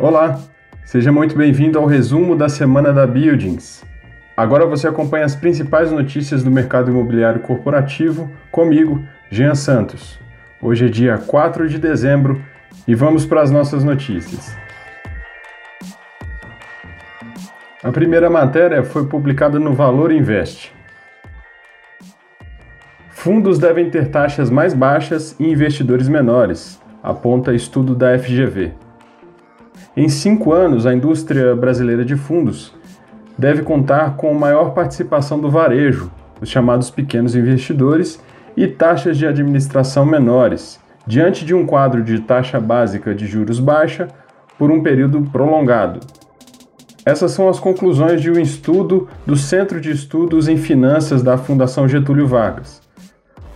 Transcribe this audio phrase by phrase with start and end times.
[0.00, 0.38] Olá,
[0.84, 3.84] seja muito bem-vindo ao resumo da semana da Buildings.
[4.36, 10.16] Agora você acompanha as principais notícias do mercado imobiliário corporativo comigo, Jean Santos.
[10.62, 12.40] Hoje é dia 4 de dezembro
[12.86, 14.56] e vamos para as nossas notícias.
[17.82, 20.72] A primeira matéria foi publicada no Valor Invest.
[23.10, 28.86] Fundos devem ter taxas mais baixas e investidores menores, aponta estudo da FGV.
[29.98, 32.72] Em cinco anos, a indústria brasileira de fundos
[33.36, 36.08] deve contar com maior participação do varejo,
[36.40, 38.22] os chamados pequenos investidores,
[38.56, 44.06] e taxas de administração menores, diante de um quadro de taxa básica de juros baixa
[44.56, 45.98] por um período prolongado.
[47.04, 51.88] Essas são as conclusões de um estudo do Centro de Estudos em Finanças da Fundação
[51.88, 52.80] Getúlio Vargas.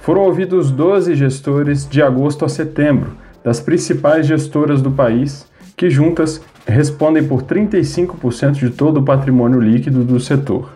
[0.00, 3.12] Foram ouvidos 12 gestores de agosto a setembro,
[3.44, 10.04] das principais gestoras do país, que juntas respondem por 35% de todo o patrimônio líquido
[10.04, 10.70] do setor.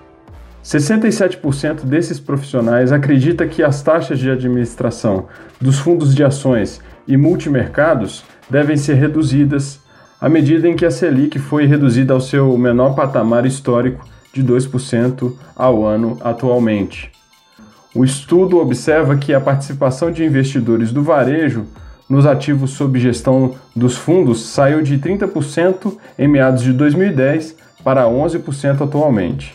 [0.65, 5.27] 67% desses profissionais acredita que as taxas de administração
[5.61, 9.81] dos fundos de ações e multimercados devem ser reduzidas
[10.21, 15.33] à medida em que a Selic foi reduzida ao seu menor patamar histórico de 2%
[15.55, 17.13] ao ano atualmente.
[17.95, 21.67] O estudo observa que a participação de investidores do varejo
[22.09, 28.83] nos ativos sob gestão dos fundos saiu de 30% em meados de 2010 para 11%
[28.83, 29.55] atualmente.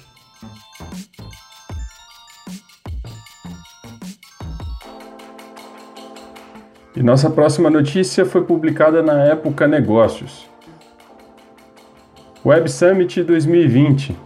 [6.96, 10.46] E nossa próxima notícia foi publicada na Época Negócios.
[12.46, 14.18] Web Summit 2020.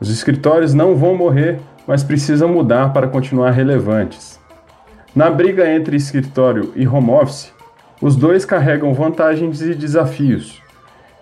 [0.00, 4.38] Os escritórios não vão morrer mas precisam mudar para continuar relevantes.
[5.16, 7.50] Na briga entre escritório e home office,
[8.00, 10.62] os dois carregam vantagens e desafios,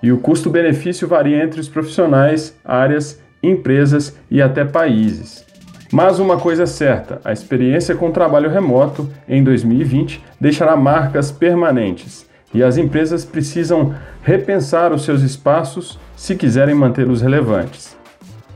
[0.02, 5.44] e o custo-benefício varia entre os profissionais, áreas, empresas e até países.
[5.92, 12.26] Mas uma coisa é certa: a experiência com trabalho remoto em 2020 deixará marcas permanentes
[12.52, 17.96] e as empresas precisam repensar os seus espaços se quiserem mantê-los relevantes.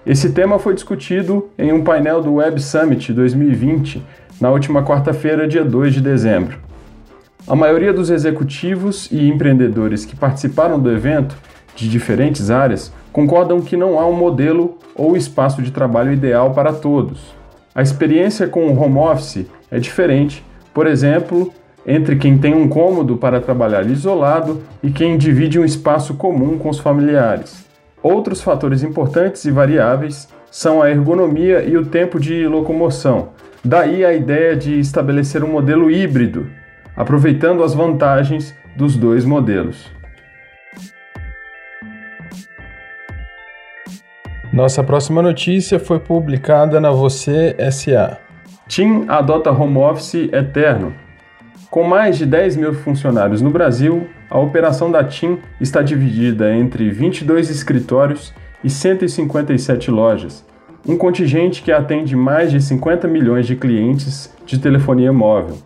[0.06, 4.02] Esse tema foi discutido em um painel do Web Summit 2020
[4.40, 6.69] na última quarta-feira, dia 2 de dezembro.
[7.48, 11.36] A maioria dos executivos e empreendedores que participaram do evento,
[11.74, 16.72] de diferentes áreas, concordam que não há um modelo ou espaço de trabalho ideal para
[16.72, 17.34] todos.
[17.74, 21.52] A experiência com o home office é diferente, por exemplo,
[21.86, 26.68] entre quem tem um cômodo para trabalhar isolado e quem divide um espaço comum com
[26.68, 27.64] os familiares.
[28.02, 33.30] Outros fatores importantes e variáveis são a ergonomia e o tempo de locomoção.
[33.64, 36.46] Daí a ideia de estabelecer um modelo híbrido,
[36.96, 39.90] aproveitando as vantagens dos dois modelos.
[44.52, 48.18] Nossa próxima notícia foi publicada na Você SA.
[48.66, 50.92] TIM adota home office eterno.
[51.70, 56.90] Com mais de 10 mil funcionários no Brasil, a operação da TIM está dividida entre
[56.90, 58.34] 22 escritórios
[58.64, 60.44] e 157 lojas,
[60.84, 65.58] um contingente que atende mais de 50 milhões de clientes de telefonia móvel.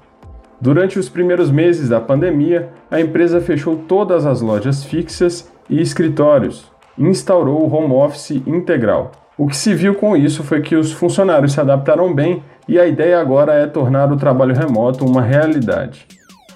[0.64, 6.72] Durante os primeiros meses da pandemia, a empresa fechou todas as lojas fixas e escritórios
[6.96, 9.12] e instaurou o home office integral.
[9.36, 12.86] O que se viu com isso foi que os funcionários se adaptaram bem e a
[12.86, 16.06] ideia agora é tornar o trabalho remoto uma realidade.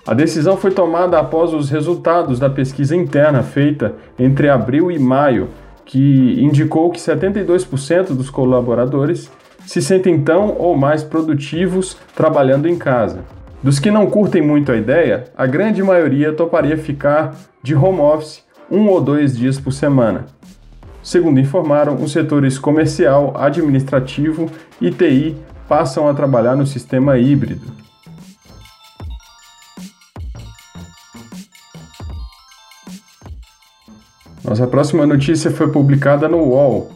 [0.06, 5.50] A decisão foi tomada após os resultados da pesquisa interna feita entre abril e maio,
[5.84, 9.30] que indicou que 72% dos colaboradores
[9.66, 13.36] se sentem tão ou mais produtivos trabalhando em casa.
[13.62, 18.44] Dos que não curtem muito a ideia, a grande maioria toparia ficar de home office
[18.70, 20.26] um ou dois dias por semana.
[21.02, 24.48] Segundo informaram, os setores comercial, administrativo
[24.80, 25.36] e TI
[25.68, 27.72] passam a trabalhar no sistema híbrido.
[34.44, 36.92] Nossa próxima notícia foi publicada no UOL.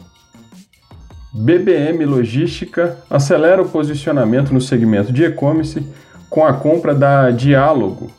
[1.33, 5.83] BBM Logística acelera o posicionamento no segmento de e-commerce
[6.33, 8.09] com a compra da Diálogo,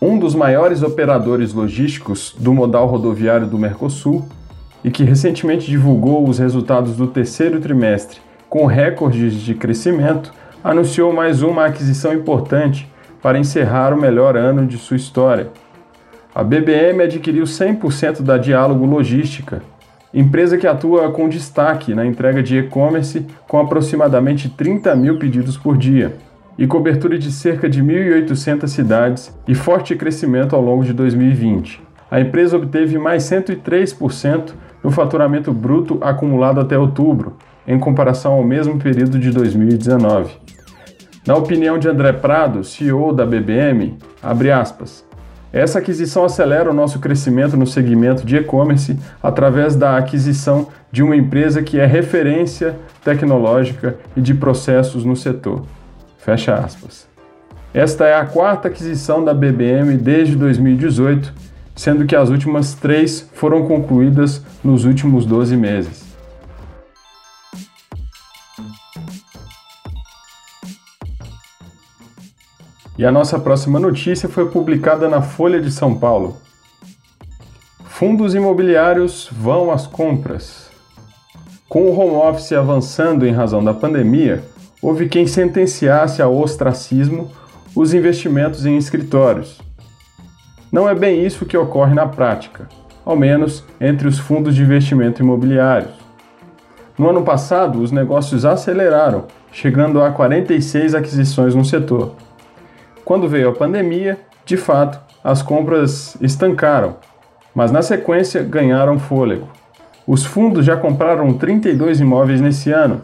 [0.00, 4.24] um dos maiores operadores logísticos do modal rodoviário do Mercosul
[4.84, 10.32] e que recentemente divulgou os resultados do terceiro trimestre com recordes de crescimento,
[10.62, 12.88] anunciou mais uma aquisição importante
[13.20, 15.48] para encerrar o melhor ano de sua história.
[16.32, 19.60] A BBM adquiriu 100% da Diálogo Logística,
[20.14, 25.76] empresa que atua com destaque na entrega de e-commerce com aproximadamente 30 mil pedidos por
[25.76, 26.14] dia
[26.58, 31.82] e cobertura de cerca de 1.800 cidades e forte crescimento ao longo de 2020.
[32.10, 34.52] a empresa obteve mais 103%
[34.82, 37.36] no faturamento bruto acumulado até outubro,
[37.66, 40.32] em comparação ao mesmo período de 2019.
[41.26, 45.04] Na opinião de André Prado, CEO da BBM, aspas,
[45.50, 51.16] essa aquisição acelera o nosso crescimento no segmento de e-commerce através da aquisição de uma
[51.16, 55.62] empresa que é referência tecnológica e de processos no setor.
[56.24, 57.06] Fecha aspas.
[57.74, 61.34] Esta é a quarta aquisição da BBM desde 2018,
[61.76, 66.02] sendo que as últimas três foram concluídas nos últimos 12 meses.
[72.96, 76.38] E a nossa próxima notícia foi publicada na Folha de São Paulo.
[77.84, 80.70] Fundos imobiliários vão às compras.
[81.68, 84.42] Com o home office avançando em razão da pandemia,
[84.84, 87.30] houve quem sentenciasse ao ostracismo
[87.74, 89.58] os investimentos em escritórios.
[90.70, 92.68] Não é bem isso que ocorre na prática,
[93.02, 95.94] ao menos entre os fundos de investimento imobiliários.
[96.98, 102.16] No ano passado, os negócios aceleraram, chegando a 46 aquisições no setor.
[103.06, 106.96] Quando veio a pandemia, de fato, as compras estancaram,
[107.54, 109.48] mas na sequência ganharam fôlego.
[110.06, 113.00] Os fundos já compraram 32 imóveis nesse ano.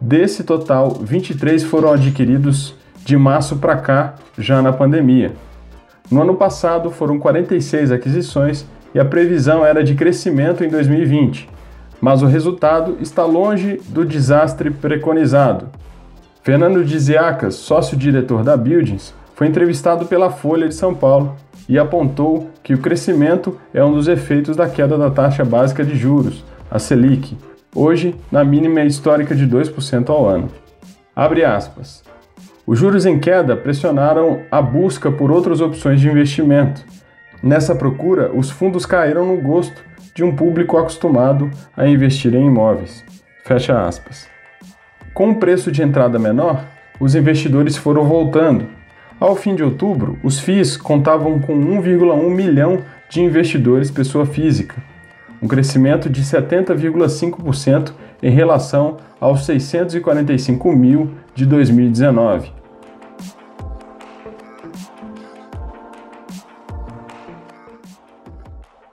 [0.00, 2.74] Desse total, 23 foram adquiridos
[3.04, 5.32] de março para cá, já na pandemia.
[6.10, 11.48] No ano passado foram 46 aquisições e a previsão era de crescimento em 2020,
[12.00, 15.68] mas o resultado está longe do desastre preconizado.
[16.42, 21.36] Fernando Diziacas, sócio-diretor da Buildings, foi entrevistado pela Folha de São Paulo
[21.68, 25.94] e apontou que o crescimento é um dos efeitos da queda da taxa básica de
[25.94, 27.36] juros, a Selic,
[27.74, 30.48] hoje na mínima histórica de 2% ao ano.
[31.14, 32.02] Abre aspas.
[32.66, 36.84] Os juros em queda pressionaram a busca por outras opções de investimento.
[37.42, 39.82] Nessa procura, os fundos caíram no gosto
[40.14, 43.04] de um público acostumado a investir em imóveis.
[43.44, 44.28] Fecha aspas.
[45.14, 46.64] Com o preço de entrada menor,
[47.00, 48.66] os investidores foram voltando
[49.20, 52.78] ao fim de outubro, os FIIs contavam com 1,1 milhão
[53.10, 54.82] de investidores pessoa física,
[55.42, 57.92] um crescimento de 70,5%
[58.22, 62.52] em relação aos 645 mil de 2019.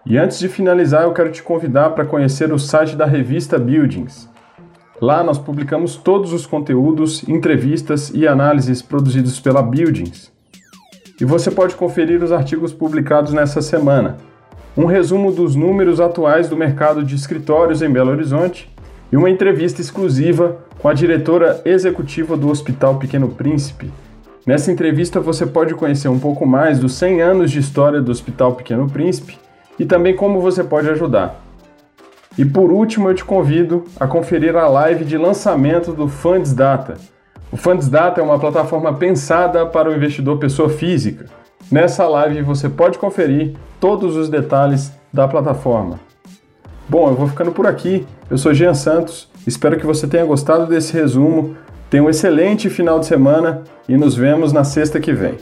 [0.09, 4.29] E antes de finalizar, eu quero te convidar para conhecer o site da revista Buildings.
[5.01, 10.31] Lá nós publicamos todos os conteúdos, entrevistas e análises produzidos pela Buildings.
[11.19, 14.17] E você pode conferir os artigos publicados nessa semana.
[14.75, 18.69] Um resumo dos números atuais do mercado de escritórios em Belo Horizonte
[19.11, 23.91] e uma entrevista exclusiva com a diretora executiva do Hospital Pequeno Príncipe.
[24.45, 28.55] Nessa entrevista você pode conhecer um pouco mais dos 100 anos de história do Hospital
[28.55, 29.37] Pequeno Príncipe
[29.79, 31.41] e também como você pode ajudar.
[32.37, 36.95] E por último, eu te convido a conferir a live de lançamento do Funds Data.
[37.51, 41.25] O Funds Data é uma plataforma pensada para o investidor pessoa física.
[41.69, 45.99] Nessa live você pode conferir todos os detalhes da plataforma.
[46.87, 48.05] Bom, eu vou ficando por aqui.
[48.29, 49.29] Eu sou Jean Santos.
[49.45, 51.57] Espero que você tenha gostado desse resumo.
[51.89, 55.37] Tenha um excelente final de semana e nos vemos na sexta que vem.